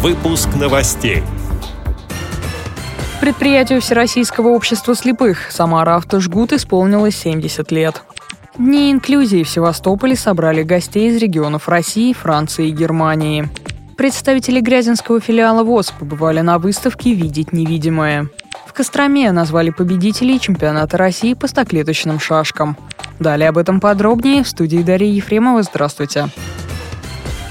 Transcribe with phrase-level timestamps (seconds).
[0.00, 1.24] Выпуск новостей.
[3.20, 8.04] Предприятию Всероссийского общества слепых «Самара Автожгут» исполнилось 70 лет.
[8.56, 13.48] Дни инклюзии в Севастополе собрали гостей из регионов России, Франции и Германии.
[13.96, 18.30] Представители Грязинского филиала ВОЗ побывали на выставке «Видеть невидимое».
[18.66, 22.76] В Костроме назвали победителей чемпионата России по стоклеточным шашкам.
[23.18, 25.64] Далее об этом подробнее в студии Дарьи Ефремова.
[25.64, 26.28] Здравствуйте.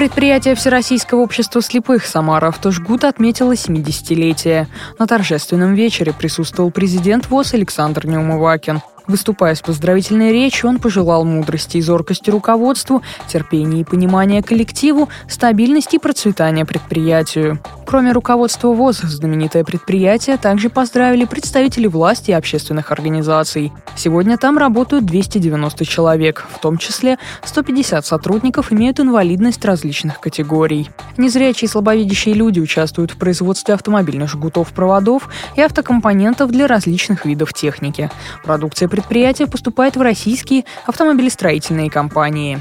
[0.00, 4.66] Предприятие Всероссийского общества слепых «Самара Автожгут» отметило 70-летие.
[4.98, 8.80] На торжественном вечере присутствовал президент ВОЗ Александр Неумывакин.
[9.06, 15.96] Выступая с поздравительной речью, он пожелал мудрости и зоркости руководству, терпения и понимания коллективу, стабильности
[15.96, 17.60] и процветания предприятию.
[17.90, 23.72] Кроме руководства ВОЗ, знаменитое предприятие также поздравили представители власти и общественных организаций.
[23.96, 30.88] Сегодня там работают 290 человек, в том числе 150 сотрудников имеют инвалидность различных категорий.
[31.16, 37.52] Незрячие и слабовидящие люди участвуют в производстве автомобильных жгутов проводов и автокомпонентов для различных видов
[37.52, 38.08] техники.
[38.44, 42.60] Продукция предприятия поступает в российские автомобилестроительные компании.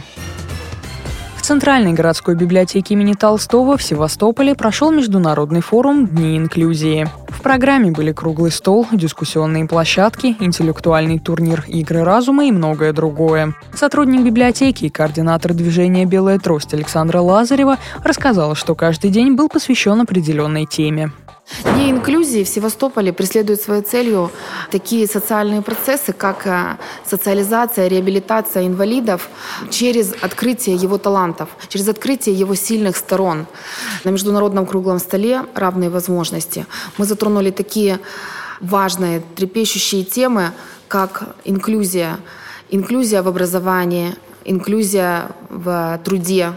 [1.49, 7.09] Центральной городской библиотеке имени Толстого в Севастополе прошел международный форум «Дни инклюзии».
[7.27, 13.55] В программе были круглый стол, дискуссионные площадки, интеллектуальный турнир «Игры разума» и многое другое.
[13.73, 19.99] Сотрудник библиотеки и координатор движения «Белая трость» Александра Лазарева рассказала, что каждый день был посвящен
[20.01, 21.11] определенной теме.
[21.63, 24.31] Дни инклюзии в Севастополе преследуют своей целью
[24.71, 29.29] такие социальные процессы, как э, социализация, реабилитация инвалидов
[29.71, 33.47] через открытие его талантов, через открытие его сильных сторон.
[34.03, 36.65] На международном круглом столе «Равные возможности»
[36.97, 37.99] мы затронули такие
[38.61, 40.51] важные, трепещущие темы,
[40.87, 42.19] как инклюзия,
[42.69, 46.53] инклюзия в образовании, инклюзия в труде,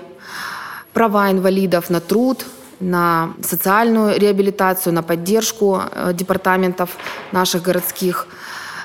[0.92, 2.44] права инвалидов на труд–
[2.82, 6.96] на социальную реабилитацию, на поддержку э, департаментов
[7.32, 8.26] наших городских.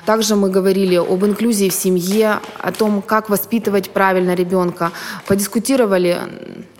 [0.06, 4.90] Также мы говорили об инклюзии в семье, о том, как воспитывать правильно ребенка.
[5.26, 6.16] Подискутировали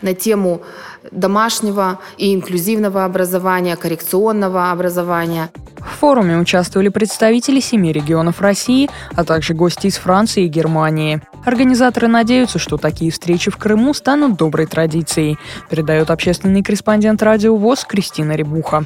[0.00, 0.62] на тему
[1.12, 5.50] домашнего и инклюзивного образования, коррекционного образования.
[5.78, 11.20] В форуме участвовали представители семи регионов России, а также гости из Франции и Германии.
[11.44, 15.38] Организаторы надеются, что такие встречи в Крыму станут доброй традицией,
[15.70, 18.84] передает общественный корреспондент радио ВОЗ Кристина Рябуха.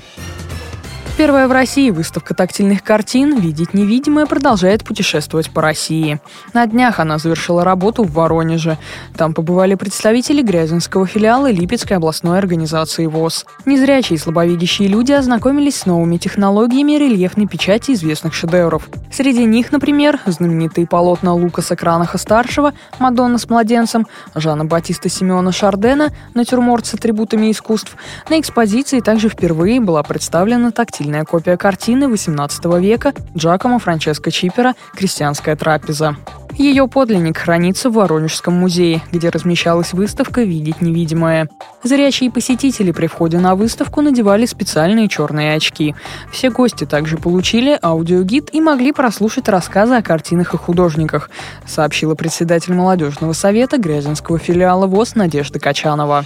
[1.23, 6.21] Первая в России выставка тактильных картин «Видеть невидимое» продолжает путешествовать по России.
[6.53, 8.77] На днях она завершила работу в Воронеже.
[9.17, 13.47] Там побывали представители Грязинского филиала Липецкой областной организации ВОЗ.
[13.67, 18.89] Незрячие и слабовидящие люди ознакомились с новыми технологиями рельефной печати известных шедевров.
[19.13, 26.87] Среди них, например, знаменитые полотна Лукаса Кранаха-старшего «Мадонна с младенцем», Жана Батиста Симеона Шардена «Натюрморт
[26.87, 27.95] с атрибутами искусств».
[28.29, 34.75] На экспозиции также впервые была представлена тактильная тактильная копия картины XVIII века Джакомо Франческо Чипера
[34.95, 36.17] «Крестьянская трапеза».
[36.55, 41.49] Ее подлинник хранится в Воронежском музее, где размещалась выставка «Видеть невидимое».
[41.83, 45.95] Зрячие посетители при входе на выставку надевали специальные черные очки.
[46.31, 51.31] Все гости также получили аудиогид и могли прослушать рассказы о картинах и художниках,
[51.67, 56.25] сообщила председатель молодежного совета Грязинского филиала ВОЗ Надежда Качанова.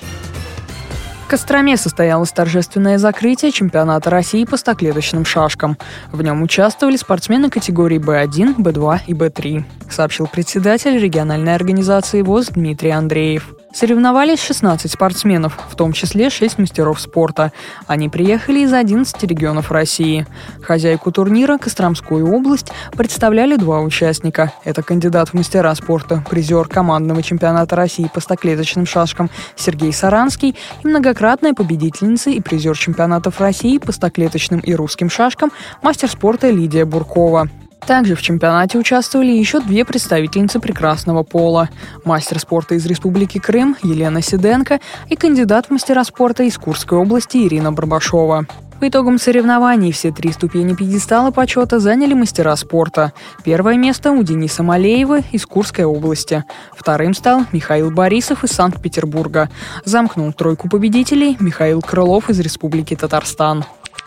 [1.26, 5.76] В Костроме состоялось торжественное закрытие чемпионата России по стоклеточным шашкам.
[6.12, 12.90] В нем участвовали спортсмены категории Б1, Б2 и Б3, сообщил председатель региональной организации ВОЗ Дмитрий
[12.90, 13.56] Андреев.
[13.76, 17.52] Соревновались 16 спортсменов, в том числе 6 мастеров спорта.
[17.86, 20.26] Они приехали из 11 регионов России.
[20.62, 24.54] Хозяйку турнира Костромскую область представляли два участника.
[24.64, 30.86] Это кандидат в мастера спорта, призер командного чемпионата России по стоклеточным шашкам Сергей Саранский и
[30.88, 37.50] многократная победительница и призер чемпионатов России по стоклеточным и русским шашкам мастер спорта Лидия Буркова.
[37.84, 41.68] Также в чемпионате участвовали еще две представительницы прекрасного пола.
[42.04, 47.36] Мастер спорта из Республики Крым Елена Сиденко и кандидат в мастера спорта из Курской области
[47.38, 48.46] Ирина Барбашова.
[48.80, 53.14] По итогам соревнований все три ступени пьедестала почета заняли мастера спорта.
[53.42, 56.44] Первое место у Дениса Малеева из Курской области.
[56.76, 59.48] Вторым стал Михаил Борисов из Санкт-Петербурга.
[59.86, 63.64] Замкнул тройку победителей Михаил Крылов из Республики Татарстан.